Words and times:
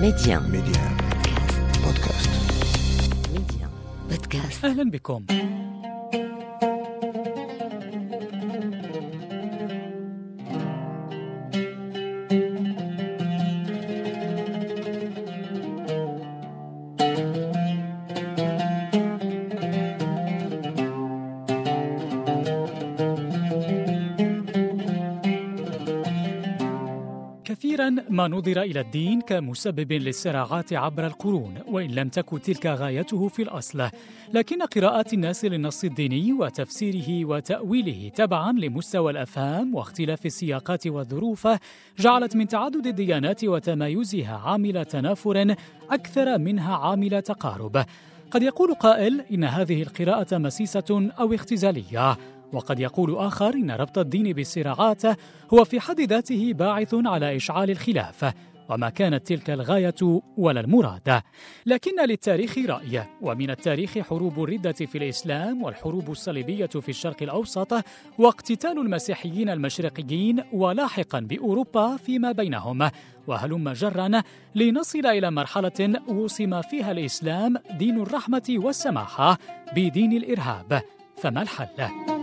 ميديان 0.00 0.42
ميديان 0.50 0.96
بودكاست. 1.84 2.30
ميديان 3.32 3.70
بودكاست. 4.10 4.64
أهلا 4.64 4.90
بكم. 4.90 5.24
كثيرا 27.56 27.96
ما 28.10 28.28
نظر 28.28 28.62
إلى 28.62 28.80
الدين 28.80 29.20
كمسبب 29.20 29.92
للصراعات 29.92 30.72
عبر 30.72 31.06
القرون 31.06 31.54
وإن 31.68 31.90
لم 31.90 32.08
تكن 32.08 32.40
تلك 32.40 32.66
غايته 32.66 33.28
في 33.28 33.42
الأصل. 33.42 33.88
لكن 34.34 34.62
قراءات 34.62 35.12
الناس 35.12 35.44
للنص 35.44 35.84
الديني 35.84 36.32
وتفسيره 36.32 37.24
وتأويله 37.24 38.08
تبعا 38.08 38.52
لمستوى 38.52 39.12
الأفهام 39.12 39.74
واختلاف 39.74 40.26
السياقات 40.26 40.86
والظروف 40.86 41.48
جعلت 41.98 42.36
من 42.36 42.48
تعدد 42.48 42.86
الديانات 42.86 43.44
وتمايزها 43.44 44.36
عامل 44.36 44.84
تنافر 44.84 45.54
أكثر 45.90 46.38
منها 46.38 46.76
عامل 46.76 47.22
تقارب. 47.22 47.84
قد 48.30 48.42
يقول 48.42 48.74
قائل 48.74 49.20
إن 49.32 49.44
هذه 49.44 49.82
القراءة 49.82 50.38
مسيسة 50.38 51.10
أو 51.18 51.34
اختزالية. 51.34 52.16
وقد 52.52 52.80
يقول 52.80 53.16
آخر 53.16 53.54
إن 53.54 53.70
ربط 53.70 53.98
الدين 53.98 54.32
بالصراعات 54.32 55.02
هو 55.54 55.64
في 55.64 55.80
حد 55.80 56.00
ذاته 56.00 56.52
باعث 56.52 56.94
على 56.94 57.36
إشعال 57.36 57.70
الخلاف 57.70 58.32
وما 58.68 58.90
كانت 58.90 59.26
تلك 59.26 59.50
الغاية 59.50 60.22
ولا 60.36 60.60
المراد. 60.60 61.22
لكن 61.66 62.04
للتاريخ 62.08 62.58
رأي 62.58 63.04
ومن 63.22 63.50
التاريخ 63.50 63.98
حروب 63.98 64.42
الردة 64.42 64.72
في 64.72 64.98
الإسلام 64.98 65.62
والحروب 65.62 66.10
الصليبية 66.10 66.66
في 66.66 66.88
الشرق 66.88 67.22
الأوسط 67.22 67.84
واقتتال 68.18 68.78
المسيحيين 68.78 69.48
المشرقيين 69.48 70.42
ولاحقا 70.52 71.20
بأوروبا 71.20 71.96
فيما 71.96 72.32
بينهم. 72.32 72.90
وهلم 73.26 73.72
جرا 73.72 74.22
لنصل 74.54 75.06
إلى 75.06 75.30
مرحلة 75.30 76.00
وصم 76.08 76.62
فيها 76.62 76.92
الإسلام 76.92 77.56
دين 77.78 78.00
الرحمة 78.00 78.44
والسماحة 78.50 79.38
بدين 79.76 80.12
الإرهاب. 80.12 80.82
فما 81.16 81.42
الحل؟ 81.42 82.15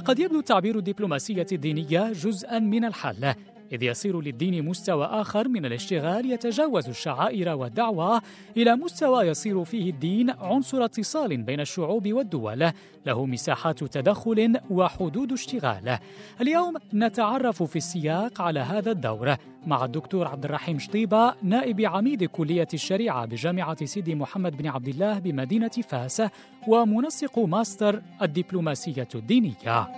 قد 0.00 0.18
يبدو 0.18 0.38
التعبير 0.38 0.78
الدبلوماسية 0.78 1.46
الدينية 1.52 2.12
جزءا 2.12 2.58
من 2.58 2.84
الحل. 2.84 3.34
إذ 3.72 3.82
يصير 3.82 4.20
للدين 4.20 4.64
مستوى 4.64 5.04
آخر 5.04 5.48
من 5.48 5.66
الاشتغال 5.66 6.30
يتجاوز 6.32 6.88
الشعائر 6.88 7.48
والدعوة 7.48 8.22
إلى 8.56 8.76
مستوى 8.76 9.26
يصير 9.26 9.64
فيه 9.64 9.90
الدين 9.90 10.30
عنصر 10.30 10.84
اتصال 10.84 11.36
بين 11.42 11.60
الشعوب 11.60 12.12
والدول 12.12 12.70
له 13.06 13.26
مساحات 13.26 13.84
تدخل 13.84 14.60
وحدود 14.70 15.32
اشتغال. 15.32 15.98
اليوم 16.40 16.74
نتعرف 16.94 17.62
في 17.62 17.76
السياق 17.76 18.42
على 18.42 18.60
هذا 18.60 18.90
الدور 18.90 19.36
مع 19.66 19.84
الدكتور 19.84 20.28
عبد 20.28 20.44
الرحيم 20.44 20.78
شطيبة 20.78 21.34
نائب 21.42 21.80
عميد 21.80 22.24
كلية 22.24 22.68
الشريعة 22.74 23.26
بجامعة 23.26 23.84
سيدي 23.84 24.14
محمد 24.14 24.56
بن 24.56 24.66
عبد 24.66 24.88
الله 24.88 25.18
بمدينة 25.18 25.68
فاس 25.68 26.22
ومنسق 26.68 27.38
ماستر 27.38 28.02
الدبلوماسية 28.22 29.08
الدينية. 29.14 29.88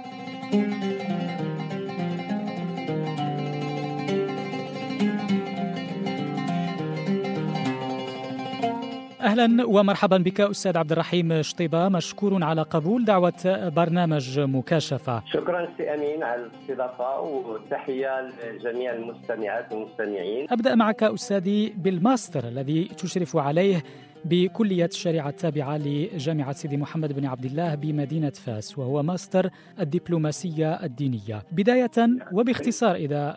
أهلا 9.32 9.66
ومرحبا 9.66 10.16
بك 10.16 10.40
أستاذ 10.40 10.78
عبد 10.78 10.92
الرحيم 10.92 11.42
شطيبة 11.42 11.88
مشكور 11.88 12.44
على 12.44 12.62
قبول 12.62 13.04
دعوة 13.04 13.68
برنامج 13.68 14.40
مكاشفة. 14.40 15.22
شكرا 15.32 15.68
سي 15.76 15.94
أمين 15.94 16.22
على 16.22 16.42
الاستضافة 16.42 17.20
وتحية 17.20 18.20
لجميع 18.20 18.92
المستمعات 18.92 19.72
والمستمعين. 19.72 20.46
أبدأ 20.50 20.74
معك 20.74 21.02
أستاذي 21.02 21.74
بالماستر 21.76 22.48
الذي 22.48 22.84
تشرف 22.84 23.36
عليه 23.36 23.82
بكلية 24.24 24.84
الشريعة 24.84 25.28
التابعة 25.28 25.78
لجامعة 25.78 26.52
سيدي 26.52 26.76
محمد 26.76 27.12
بن 27.12 27.26
عبد 27.26 27.44
الله 27.44 27.74
بمدينة 27.74 28.30
فاس 28.30 28.78
وهو 28.78 29.02
ماستر 29.02 29.50
الدبلوماسية 29.80 30.84
الدينية 30.84 31.42
بداية 31.52 31.90
وباختصار 32.32 32.94
إذا 32.94 33.36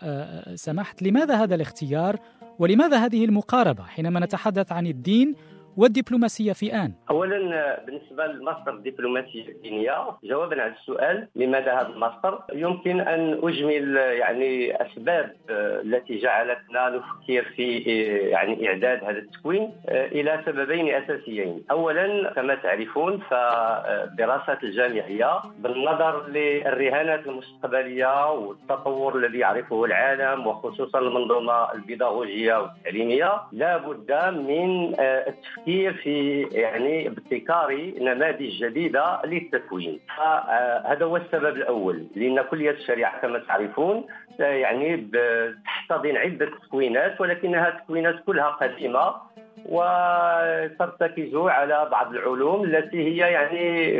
سمحت 0.54 1.02
لماذا 1.02 1.34
هذا 1.34 1.54
الاختيار 1.54 2.16
ولماذا 2.58 2.96
هذه 2.96 3.24
المقاربة 3.24 3.82
حينما 3.82 4.20
نتحدث 4.20 4.72
عن 4.72 4.86
الدين 4.86 5.34
والدبلوماسية 5.76 6.52
في 6.52 6.74
آن؟ 6.74 6.92
اولا 7.10 7.80
بالنسبة 7.86 8.26
للماستر 8.26 8.70
الدبلوماسيه 8.70 9.48
الدينيه 9.48 9.94
جوابا 10.24 10.62
على 10.62 10.72
السؤال 10.72 11.28
لماذا 11.36 11.72
هذا 11.74 11.88
الماستر 11.88 12.38
يمكن 12.52 13.00
أن 13.00 13.40
أجمل 13.42 13.96
يعني 13.96 14.82
أسباب 14.82 15.36
التي 15.50 16.18
جعلتنا 16.18 16.88
نفكر 16.88 17.44
في 17.56 17.78
يعني 18.30 18.68
إعداد 18.68 19.04
هذا 19.04 19.18
التكوين 19.18 19.72
إلى 19.88 20.42
سببين 20.46 20.94
أساسيين، 20.94 21.64
اولا 21.70 22.32
كما 22.36 22.54
تعرفون 22.54 23.18
فدراسات 23.18 24.64
الجامعية 24.64 25.40
بالنظر 25.58 26.28
للرهانات 26.28 27.26
المستقبلية 27.26 28.32
والتطور 28.32 29.18
الذي 29.18 29.38
يعرفه 29.38 29.84
العالم 29.84 30.46
وخصوصا 30.46 30.98
المنظومة 30.98 31.72
البيداغوجية 31.72 32.60
والتعليمية 32.60 33.32
لا 33.52 33.76
بد 33.76 34.12
من 34.34 34.94
التفكير 35.00 35.65
التفكير 35.66 35.92
في 35.92 36.42
يعني 36.52 37.08
ابتكار 37.08 37.92
نماذج 38.00 38.64
جديدة 38.64 39.22
للتكوين. 39.24 40.00
فهذا 40.16 41.04
هو 41.04 41.16
السبب 41.16 41.56
الأول 41.56 42.06
لأن 42.16 42.42
كليه 42.42 42.70
الشريعة 42.70 43.20
كما 43.20 43.38
تعرفون 43.38 44.04
يعني 44.38 45.08
تحتضن 45.64 46.16
عدة 46.16 46.50
تكوينات 46.66 47.20
ولكنها 47.20 47.70
تكوينات 47.70 48.24
كلها 48.26 48.48
قديمة 48.48 49.14
وترتكز 49.68 51.34
على 51.34 51.88
بعض 51.90 52.14
العلوم 52.14 52.64
التي 52.64 52.98
هي 52.98 53.16
يعني 53.16 53.92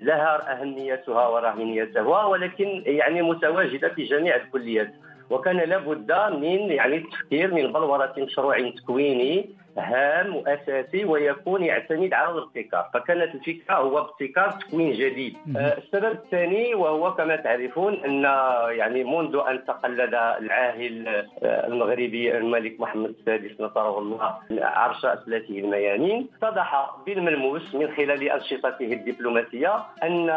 لها 0.00 0.60
أهميتها 0.60 1.28
وراهنيتها 1.28 2.24
ولكن 2.24 2.82
يعني 2.86 3.22
متواجدة 3.22 3.88
في 3.88 4.04
جميع 4.04 4.36
الكليات. 4.36 4.94
وكان 5.30 5.56
لابد 5.56 6.12
من 6.12 6.60
يعني 6.70 6.96
التفكير 6.96 7.54
من 7.54 7.72
بلورة 7.72 8.14
مشروع 8.18 8.70
تكويني 8.70 9.48
هام 9.78 10.36
وأساسي 10.36 11.04
ويكون 11.04 11.62
يعتمد 11.64 12.12
على 12.14 12.30
الابتكار. 12.30 12.90
فكانت 12.94 13.34
الفكرة 13.34 13.74
هو 13.74 13.98
ابتكار 13.98 14.50
تكوين 14.50 14.92
جديد. 14.92 15.36
السبب 15.56 16.12
الثاني 16.12 16.74
وهو 16.74 17.14
كما 17.14 17.36
تعرفون 17.36 17.94
أن 18.04 18.22
يعني 18.78 19.04
منذ 19.04 19.40
أن 19.48 19.64
تقلد 19.64 20.14
العاهل 20.14 21.24
المغربي 21.42 22.36
الملك 22.38 22.80
محمد 22.80 23.14
السادس 23.18 23.60
نصره 23.60 23.98
الله 23.98 24.34
عرش 24.50 25.04
أسلته 25.04 25.58
الميامين 25.58 26.28
اتضح 26.42 26.90
بالملموس 27.06 27.74
من 27.74 27.90
خلال 27.96 28.22
أنشطته 28.30 28.92
الدبلوماسية 28.92 29.76
أن 30.02 30.30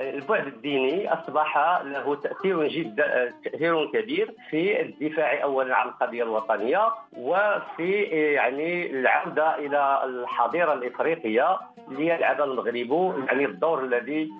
البعد 0.00 0.46
الديني 0.46 1.12
أصبح 1.12 1.80
له 1.84 2.14
تأثير 2.14 2.68
جد 2.68 3.02
تأثير 3.44 3.86
كبير 3.86 4.30
في 4.50 4.80
الدفاع 4.80 5.42
اولا 5.42 5.76
عن 5.76 5.88
القضية 5.88 6.22
الوطنية 6.22 6.88
وفي 7.18 7.92
يعني 8.12 8.77
العودة 8.86 9.58
إلى 9.58 10.00
الحظيره 10.04 10.72
الإفريقية 10.72 11.58
ليلعب 11.88 12.40
المغرب 12.40 13.14
يعني 13.28 13.44
الدور 13.44 13.84
الذي 13.84 14.30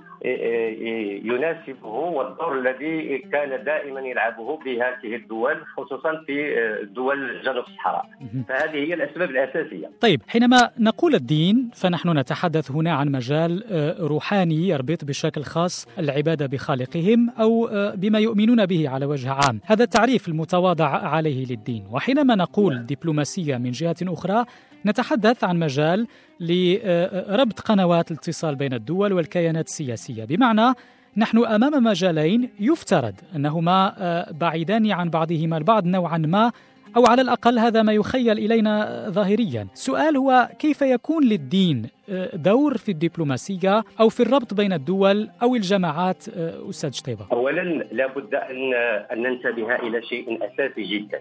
يناسبه 1.25 1.88
والدور 1.88 2.59
الذي 2.59 3.19
كان 3.19 3.65
دائما 3.65 4.00
يلعبه 4.00 4.59
بهذه 4.65 5.17
الدول 5.17 5.56
خصوصا 5.76 6.25
في 6.26 6.55
دول 6.94 7.43
جنوب 7.44 7.65
الصحراء. 7.65 8.06
فهذه 8.49 8.76
هي 8.76 8.94
الأسباب 8.94 9.31
الأساسية. 9.31 9.91
طيب 10.00 10.23
حينما 10.29 10.70
نقول 10.79 11.15
الدين 11.15 11.70
فنحن 11.75 12.19
نتحدث 12.19 12.70
هنا 12.70 12.93
عن 12.93 13.12
مجال 13.12 13.65
روحاني 14.00 14.69
يربط 14.69 15.05
بشكل 15.05 15.43
خاص 15.43 15.87
العبادة 15.99 16.47
بخالقهم 16.47 17.31
أو 17.31 17.69
بما 17.94 18.19
يؤمنون 18.19 18.67
به 18.67 18.88
على 18.88 19.06
وجه 19.06 19.31
عام. 19.31 19.61
هذا 19.65 19.85
التعريف 19.85 20.29
المتواضع 20.29 20.88
عليه 20.88 21.47
للدين. 21.47 21.85
وحينما 21.93 22.35
نقول 22.35 22.87
دبلوماسية 22.87 23.56
من 23.56 23.70
جهة 23.70 23.97
أخرى 24.03 24.44
نتحدث 24.87 25.45
عن 25.45 25.59
مجال 25.59 26.07
لربط 26.41 27.61
قنوات 27.61 28.11
الاتصال 28.11 28.57
بين 28.57 28.73
الدول 28.73 29.13
والكيانات 29.13 29.67
السياسية. 29.67 30.25
بمعنى 30.25 30.75
نحن 31.17 31.45
أمام 31.45 31.85
مجالين 31.85 32.51
يفترض 32.61 33.15
أنهما 33.37 34.27
بعيدان 34.31 34.91
عن 34.91 35.11
بعضهما 35.11 35.57
البعض 35.57 35.87
نوعا 35.87 36.19
ما 36.19 36.53
أو 36.97 37.07
على 37.07 37.23
الأقل 37.23 37.59
هذا 37.59 37.83
ما 37.83 37.93
يخيل 37.93 38.39
إلينا 38.39 39.05
ظاهريا. 39.09 39.67
السؤال 39.75 40.17
هو 40.17 40.49
كيف 40.59 40.83
يكون 40.83 41.25
للدين 41.25 41.87
آه، 42.11 42.37
دور 42.37 42.77
في 42.77 42.91
الدبلوماسية 42.93 43.85
أو 44.01 44.09
في 44.09 44.21
الربط 44.21 44.55
بين 44.55 44.73
الدول 44.73 45.29
أو 45.43 45.55
الجماعات 45.55 46.29
آه، 46.29 46.71
أستاذ 46.71 46.93
شطيبة 46.93 47.27
أولا 47.33 47.63
لابد 47.93 48.35
أن 48.35 48.75
أن 49.13 49.23
ننتبه 49.23 49.75
إلى 49.77 50.03
شيء 50.03 50.39
أساسي 50.45 50.83
جدا. 50.83 51.21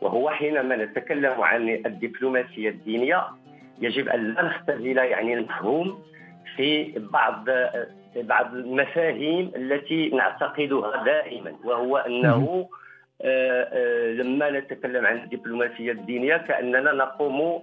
وهو 0.00 0.30
حينما 0.30 0.76
نتكلم 0.76 1.40
عن 1.40 1.68
الدبلوماسية 1.68 2.68
الدينية 2.68 3.24
يجب 3.80 4.08
أن 4.08 4.34
لا 4.34 4.42
نختزل 4.42 4.96
يعني 4.96 5.34
المفهوم 5.34 5.98
في 6.56 6.92
بعض 7.12 7.44
بعض 8.16 8.54
المفاهيم 8.54 9.52
التي 9.56 10.08
نعتقدها 10.08 11.04
دائما 11.04 11.52
وهو 11.64 11.96
آه، 11.96 12.26
آه، 12.26 12.68
لما 14.14 14.50
نتكلم 14.50 15.06
عن 15.06 15.16
الدبلوماسية 15.16 15.92
الدينية 15.92 16.36
كأننا 16.36 16.92
نقوم 16.92 17.62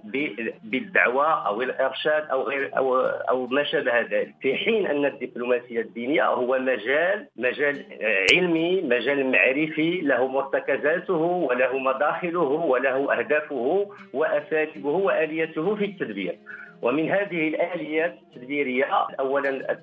بالدعوة 0.64 1.46
أو 1.46 1.62
الإرشاد 1.62 2.24
أو 2.30 2.42
غير 2.42 2.70
أو 2.76 2.96
أو 3.00 3.46
ما 3.46 3.64
شابه 3.64 4.00
ذلك. 4.00 4.34
في 4.42 4.54
حين 4.54 4.86
أن 4.86 5.04
الدبلوماسية 5.04 5.80
الدينية 5.80 6.26
هو 6.26 6.58
مجال 6.58 7.26
مجال 7.36 7.84
علمي 8.32 8.82
مجال 8.82 9.32
معرفي 9.32 10.00
له 10.00 10.26
مرتكزاته 10.28 11.14
وله 11.14 11.78
مداخله 11.78 12.40
وله 12.40 13.18
أهدافه 13.18 13.86
وأساليبه 14.12 14.90
وآليته 14.90 15.74
في 15.74 15.84
التدبير. 15.84 16.38
ومن 16.82 17.10
هذه 17.10 17.48
الآليات 17.48 18.18
التدبيرية 18.22 18.84
أولا 19.20 19.76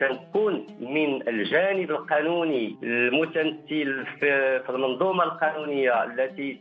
تكون 0.00 0.66
من 0.80 1.28
الجانب 1.28 1.90
القانوني 1.90 2.76
المتمثل 2.82 4.06
في 4.20 4.62
المنظومة 4.68 5.24
القانونية 5.24 6.04
التي 6.04 6.60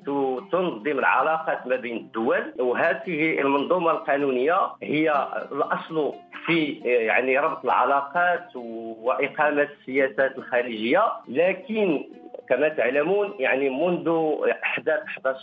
تنظم 0.52 1.00
العلاقات 1.00 1.68
ما 1.68 1.76
بين 1.76 1.98
الدول. 1.98 2.54
وهذه 2.60 3.42
المنظومة 3.42 3.92
القانونية 3.92 4.58
هي 4.84 5.28
الأصل 5.52 6.14
في 6.46 6.66
يعني 6.86 7.40
ربط 7.40 7.64
العلاقات 7.66 8.56
وإقامة 8.56 9.68
السياسات 9.80 10.38
الخارجية. 10.38 11.04
لكن 11.28 12.04
كما 12.50 12.70
تعلمون 12.70 13.36
يعني 13.40 13.70
منذ 13.70 14.34
احداث 14.64 15.00
11 15.04 15.40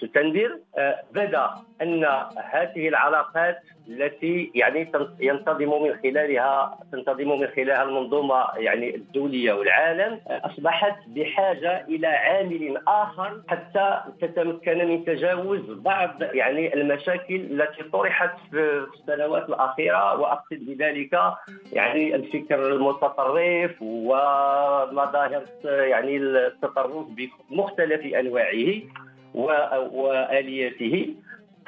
سبتمبر 0.00 0.58
آه، 0.78 1.02
بدا 1.12 1.50
أن 1.82 2.04
هذه 2.36 2.88
العلاقات 2.88 3.58
التي 3.88 4.50
يعني 4.54 4.92
ينتظم 5.20 5.82
من 5.82 5.94
خلالها 6.02 6.78
تنتظم 6.92 7.40
من 7.40 7.46
خلالها 7.46 7.82
المنظومة 7.82 8.44
يعني 8.56 8.94
الدولية 8.94 9.52
والعالم 9.52 10.20
أصبحت 10.28 10.96
بحاجة 11.08 11.86
إلى 11.88 12.06
عامل 12.06 12.76
آخر 12.88 13.42
حتى 13.48 14.00
تتمكن 14.20 14.88
من 14.88 15.04
تجاوز 15.04 15.70
بعض 15.70 16.22
يعني 16.22 16.74
المشاكل 16.74 17.34
التي 17.34 17.82
طرحت 17.82 18.30
في 18.50 18.86
السنوات 18.94 19.48
الأخيرة 19.48 20.20
وأقصد 20.20 20.58
بذلك 20.60 21.20
يعني 21.72 22.14
الفكر 22.14 22.72
المتطرف 22.72 23.82
ومظاهر 23.82 25.42
يعني 25.64 26.16
التطرف 26.16 27.06
بمختلف 27.50 28.14
أنواعه 28.14 28.82
وآلياته. 29.34 31.14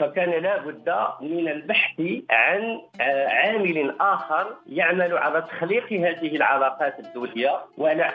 فكان 0.00 0.42
لا 0.42 0.58
بد 0.58 0.94
من 1.20 1.48
البحث 1.48 2.00
عن 2.30 2.80
آه، 3.00 3.26
عامل 3.28 3.94
آخر 4.00 4.46
يعمل 4.68 5.18
على 5.18 5.42
تخليق 5.42 5.92
هذه 5.92 6.36
العلاقات 6.36 6.98
الدولية 6.98 7.60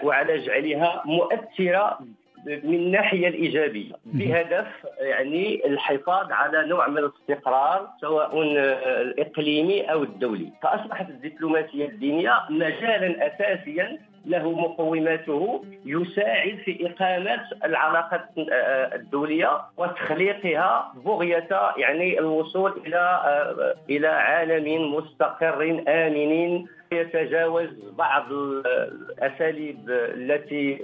وعلى 0.03 0.37
جعلها 0.37 1.03
مؤثرة 1.05 1.99
من 2.45 2.75
الناحية 2.75 3.27
الإيجابية 3.27 3.93
بهدف 4.05 4.67
يعني 4.99 5.65
الحفاظ 5.65 6.31
على 6.31 6.65
نوع 6.67 6.87
من 6.87 6.97
الاستقرار 6.97 7.89
سواء 8.01 8.57
آه، 8.57 9.01
الإقليمي 9.01 9.81
أو 9.81 10.03
الدولي. 10.03 10.51
فأصبحت 10.63 11.09
الدبلوماسية 11.09 11.85
الدينية 11.85 12.33
مجالا 12.49 13.27
اساسيا 13.27 13.99
له 14.25 14.51
مقوماته 14.51 15.63
يساعد 15.85 16.57
في 16.65 16.87
إقامة 16.87 17.41
العلاقات 17.65 18.21
آه، 18.51 18.95
الدولية 18.95 19.61
وتخليقها 19.77 20.93
بغية 21.05 21.47
يعني 21.77 22.19
الوصول 22.19 22.73
إلى 22.87 22.97
آه، 22.97 23.75
إلى 23.89 24.07
عالم 24.07 24.95
مستقر 24.95 25.83
آمن 25.87 26.65
يتجاوز 26.91 27.69
بعض 27.97 28.31
الأساليب 28.31 29.89
التي 29.89 30.79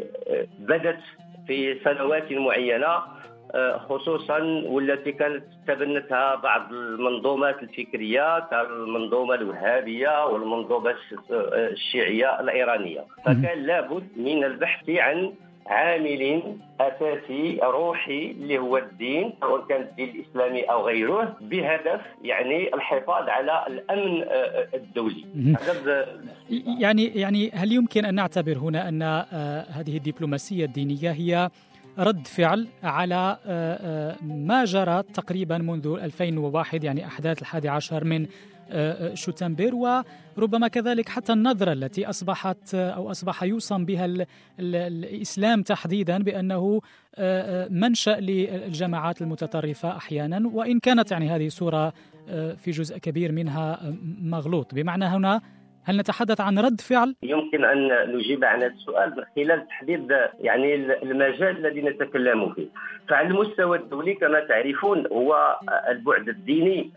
بدت 0.60 1.00
في 1.48 1.80
سنوات 1.84 2.32
معينة. 2.32 2.88
آه، 2.88 3.22
خصوصا 3.90 4.40
والتي 4.66 5.12
كانت 5.12 5.44
تبنتها 5.68 6.36
بعض 6.36 6.72
المنظومات 6.72 7.64
الفكرية 7.64 8.40
كالمنظومه 8.40 9.36
الوهابية 9.36 10.26
والمنظومة 10.26 10.96
الشيعية 11.32 12.40
الإيرانية. 12.40 13.06
فكان 13.26 13.64
لابد 13.64 14.08
من 14.18 14.44
البحث 14.44 14.90
عن 14.90 15.34
عامل 15.66 16.44
أساسي 16.80 17.60
روحي 17.64 18.32
اللي 18.32 18.58
هو 18.58 18.78
الدين 18.78 19.34
سواء 19.42 19.66
كان 19.68 19.82
الدين 19.82 20.10
الإسلامي 20.10 20.62
أو 20.62 20.88
غيره 20.88 21.38
بهدف 21.42 22.02
يعني 22.24 22.74
الحفاظ 22.74 23.30
على 23.30 23.66
الأمن 23.68 24.24
آه، 24.24 24.68
الدولي. 24.74 25.26
يعني 26.80 27.06
يعني 27.06 27.52
هل 27.54 27.72
يمكن 27.72 28.06
أن 28.06 28.16
نعتبر 28.16 28.58
هنا 28.58 28.90
أن 28.90 29.02
آه، 29.02 29.26
هذه 29.70 29.98
الدبلوماسية 29.98 30.66
الدينية 30.66 31.12
هي 31.12 31.50
رد 31.98 32.28
فعل 32.28 32.68
على 32.84 33.38
آه، 33.46 34.12
آه، 34.12 34.24
ما 34.24 34.66
جرى 34.66 35.04
تقريبا 35.04 35.58
منذ 35.58 35.88
2001 35.88 36.84
يعني 36.84 37.06
أحداث 37.06 37.42
الحادي 37.42 37.70
عشر 37.70 38.04
من 38.04 38.28
آه، 38.74 39.14
شتنبر. 39.14 39.76
وربما 39.76 40.68
كذلك 40.68 41.10
حتى 41.10 41.34
النظرة 41.34 41.74
التي 41.74 42.10
أصبحت 42.10 42.76
أو 42.76 43.12
أصبح 43.12 43.44
يوصم 43.44 43.86
بها 43.86 44.26
الإسلام 44.60 45.62
تحديدا 45.64 46.24
بأنه 46.24 46.82
منشأ 47.70 48.20
للجماعات 48.20 49.22
المتطرفة 49.22 49.98
أحيانا. 49.98 50.50
وإن 50.54 50.80
كانت 50.80 51.12
يعني 51.12 51.30
هذه 51.30 51.50
صورة 51.50 51.94
في 52.58 52.72
جزء 52.72 52.98
كبير 52.98 53.32
منها 53.32 53.94
مغلوط. 54.22 54.76
بمعنى 54.76 55.06
هنا 55.06 55.42
هل 55.84 55.98
نتحدث 55.98 56.42
عن 56.42 56.60
رد 56.60 56.82
فعل؟ 56.82 57.16
يمكن 57.24 57.66
أن 57.66 57.90
نجيب 58.16 58.44
عن 58.44 58.60
هذا 58.64 58.68
السؤال 58.74 59.16
من 59.18 59.24
خلال 59.36 59.68
تحديد 59.68 60.12
يعني 60.40 60.76
المجال 60.76 61.66
الذي 61.66 61.82
نتكلم 61.82 62.54
فيه. 62.54 62.68
فعلى 63.08 63.28
المستوى 63.28 63.78
الدولي 63.78 64.14
كما 64.14 64.40
تعرفون 64.40 65.08
هو 65.08 65.60
البعد 65.90 66.30
الديني 66.30 66.92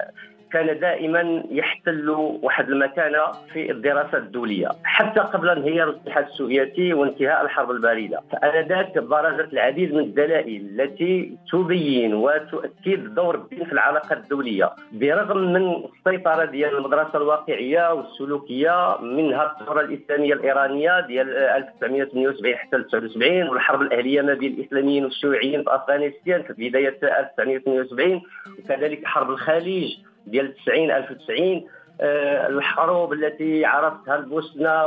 كان 0.52 0.78
دائما 0.80 1.42
يحتل 1.50 2.10
واحد 2.42 2.68
المكانه 2.68 3.22
في 3.52 3.70
الدراسة 3.70 4.18
الدولية 4.18 4.68
حتى 4.84 5.20
قبل 5.20 5.48
انهيار 5.48 5.88
الاتحاد 5.88 6.24
السوفيتي 6.26 6.94
وانتهاء 6.94 7.42
الحرب 7.44 7.70
الباردة. 7.70 8.20
فآنذاك 8.32 8.98
برزت 8.98 9.52
العديد 9.52 9.94
من 9.94 10.00
الدلائل 10.00 10.80
التي 10.80 11.36
تبين 11.52 12.14
وتؤكد 12.14 13.14
دور 13.14 13.34
الدين 13.34 13.64
في 13.64 13.72
العلاقة 13.72 14.12
الدولية 14.12 14.70
برغم 14.92 15.52
من 15.52 15.74
السيطرة 15.98 16.44
ديال 16.44 16.76
المدرسة 16.76 17.16
الواقعية 17.16 17.92
والسلوكية 17.94 18.96
منها 19.02 19.56
الثورة 19.60 19.80
الإسلامية 19.80 20.34
الإيرانية 20.34 21.00
ديال 21.00 21.36
1978 21.36 22.56
حتى 22.56 22.82
79 22.82 23.48
والحرب 23.48 23.82
الأهلية 23.82 24.22
ما 24.22 24.34
بين 24.34 24.52
الإسلاميين 24.52 25.04
والشيوعيين 25.04 25.62
في 25.62 25.74
أفغانستان 25.74 26.42
في 26.42 26.68
بداية 26.68 26.98
1978 27.02 28.22
وكذلك 28.58 29.04
حرب 29.04 29.30
الخليج 29.30 29.96
ديال 30.26 30.54
90 30.56 30.90
1090 30.90 31.64
آه، 32.00 32.46
الحروب 32.46 33.12
التي 33.12 33.64
عرفتها 33.64 34.16
البوسنة 34.16 34.86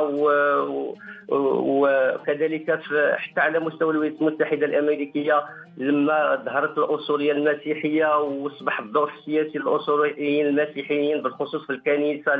وكذلك 1.29 2.79
حتى 3.17 3.41
على 3.41 3.59
مستوى 3.59 3.91
الولايات 3.91 4.21
المتحدة 4.21 4.65
الأمريكية 4.65 5.43
لما 5.77 6.35
ظهرت 6.45 6.77
الأصولية 6.77 7.31
المسيحية 7.31 8.19
وأصبح 8.19 8.79
الدور 8.79 9.11
السياسي 9.19 9.57
للأصوليين 9.57 10.47
المسيحيين 10.47 11.21
بالخصوص 11.21 11.65
في 11.65 11.69
الكنيسة 11.69 12.35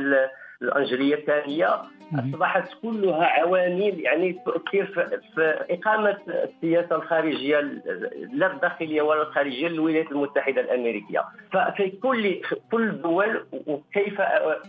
الأنجلية 0.61 1.15
الثانية 1.15 1.81
أصبحت 2.13 2.69
كلها 2.81 3.25
عوامل 3.25 3.99
يعني 3.99 4.33
تؤثر 4.45 4.85
في 5.35 5.65
إقامة 5.69 6.17
السياسة 6.27 6.95
الخارجية 6.95 7.59
لا 8.33 8.53
الداخلية 8.53 9.01
ولا 9.01 9.21
الخارجية 9.21 9.67
للولايات 9.67 10.11
المتحدة 10.11 10.61
الأمريكية. 10.61 11.23
ففي 11.51 11.89
كل 11.89 12.41
كل 12.71 12.83
الدول 12.89 13.45
وكيف 13.67 14.21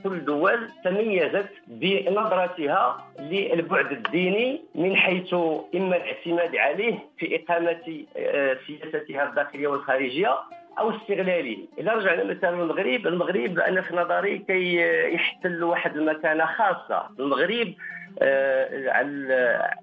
كل 0.05 0.13
الدول 0.13 0.69
تميزت 0.85 1.49
بنظرتها 1.67 3.07
للبعد 3.21 3.93
الديني 3.93 4.63
من 4.75 4.97
حيث 4.97 5.35
إما 5.75 5.97
الاعتماد 5.97 6.57
عليه 6.57 6.99
في 7.19 7.37
إقامة 7.37 8.05
آه، 8.17 8.57
سياستها 8.67 9.29
الداخلية 9.29 9.69
والخارجية 9.69 10.31
أو 10.79 10.91
استغلاله 10.91 11.59
إذا 11.79 11.93
رجعنا 11.93 12.25
مثلا 12.25 12.57
للمغرب 12.57 13.07
المغرب 13.07 13.59
أنا 13.59 13.81
في 13.81 13.97
نظري 13.97 14.39
كي 14.39 14.75
يحتل 15.15 15.65
واحد 15.65 15.97
المكانة 15.97 16.47
خاصة. 16.47 17.09
المغرب 17.19 17.75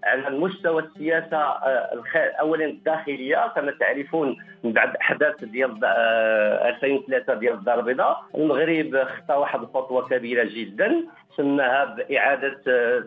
على 0.03 0.27
المستوى 0.27 0.83
السياسة 0.83 1.37
آه، 1.37 2.01
اولا 2.39 2.65
الداخلية 2.65 3.47
كما 3.55 3.71
تعرفون 3.71 4.37
من 4.63 4.73
بعد 4.73 4.95
أحداث 4.95 5.43
ديال 5.43 5.85
2003 5.85 7.33
ديال 7.33 7.53
الدار 7.53 7.79
البيضاء 7.79 8.23
المغرب 8.35 9.03
خطى 9.03 9.33
واحد 9.33 9.61
الخطوة 9.61 10.07
كبيرة 10.07 10.43
جدا 10.43 11.03
سماها 11.37 11.85
بإعادة 11.85 12.61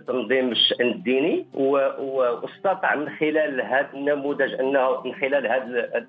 تنظيم 0.07 0.53
الشأن 0.53 0.87
الديني 0.87 1.47
واستطاع 1.55 2.95
من 2.95 3.09
خلال 3.09 3.61
هذا 3.61 3.89
النموذج 3.95 4.53
أنه 4.55 5.01
من 5.05 5.15
خلال 5.15 5.47
هذا 5.47 6.07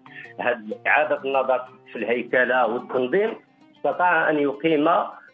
إعادة 0.87 1.19
النظر 1.25 1.61
في 1.93 1.99
الهيكلة 1.99 2.67
والتنظيم 2.67 3.33
استطاع 3.77 4.29
أن 4.29 4.39
يقيم 4.39 4.89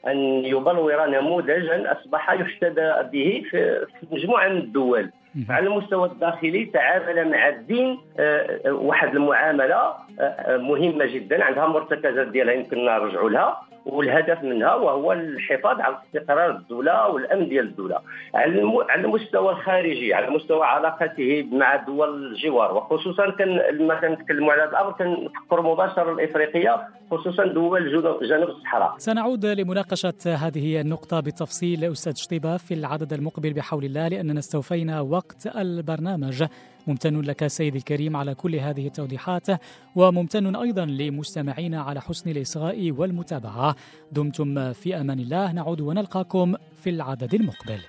أن 0.08 0.18
يبلور 0.46 1.06
نموذجا 1.06 1.92
أصبح 1.92 2.32
يحتذى 2.34 3.10
به 3.12 3.44
في 3.50 3.86
مجموعة 4.12 4.48
من 4.48 4.58
الدول. 4.58 5.12
على 5.50 5.68
المستوى 5.68 6.08
الداخلي 6.08 6.66
تعامل 6.66 7.32
مع 7.32 7.48
الدين 7.50 7.98
آه، 8.20 8.72
واحد 8.72 9.16
المعاملة 9.16 9.94
آه، 10.20 10.58
مهمة 10.58 11.06
جدا 11.06 11.44
عندها 11.44 11.68
مرتكزات 11.68 12.28
ديالها 12.28 12.54
يمكن 12.54 12.86
نرجعوا 12.86 13.30
لها. 13.30 13.62
والهدف 13.86 14.44
منها 14.44 14.76
وهو 14.76 15.12
الحفاظ 15.12 15.82
على 15.82 15.98
استقرار 16.06 16.52
الدولة 16.52 17.08
والامن 17.08 17.50
ديال 17.50 17.66
الدولة. 17.66 18.00
على 18.34 19.06
المستوى 19.06 19.52
الخارجي 19.52 20.14
على 20.14 20.30
مستوى 20.30 20.66
علاقته 20.66 21.48
مع 21.52 21.76
دول 21.76 22.26
الجوار 22.26 22.74
وخصوصا 22.78 23.30
كان 23.32 23.50
لما 23.50 23.96
كنتكلموا 23.96 24.54
على 24.54 24.62
هذا 24.62 24.70
الأمر 24.70 24.92
كنفكر 24.92 25.62
مباشرة 25.62 26.14
الإفريقية 26.14 26.88
خصوصا 27.12 27.46
دول 27.46 27.92
جنوب 28.30 28.50
الصحراء. 28.50 28.94
سنعود 28.98 29.46
لمناقشة 29.46 30.14
هذه 30.26 30.82
النقطة 30.82 31.20
بالتفصيل 31.20 31.84
أستاذ 31.84 32.16
شطيبه 32.16 32.58
في 32.58 32.74
العدد 32.74 33.14
المقبل 33.14 33.54
بحول 33.54 33.84
الله 33.86 34.08
لأننا 34.08 34.40
استوفينا 34.40 35.02
وقت 35.02 35.48
البرنامج. 35.58 36.44
ممتن 36.88 37.22
لك 37.22 37.48
سيدي 37.48 37.78
الكريم 37.78 38.16
على 38.16 38.36
كل 38.36 38.56
هذه 38.56 38.88
التوضيحات 38.88 39.48
وممتن 39.96 40.56
أيضا 40.56 40.86
لمستمعينا 40.86 41.82
على 41.82 42.02
حسن 42.02 42.30
الإصغاء 42.30 42.92
والمتابعة. 42.92 43.76
دمتم 44.12 44.74
في 44.74 45.02
أمان 45.02 45.20
الله 45.20 45.52
نعود 45.52 45.82
ونلقاكم 45.82 46.56
في 46.84 46.90
العدد 46.90 47.34
المقبل. 47.34 47.80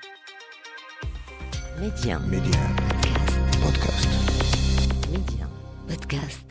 ميديا. 1.80 2.18
ميديا. 2.18 2.76
بودكاست. 3.62 4.08
ميديا. 5.12 5.48
بودكاست. 5.88 6.45